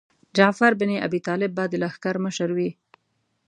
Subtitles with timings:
[0.35, 2.71] جعفر ابن ابي طالب به د لښکر مشر وي.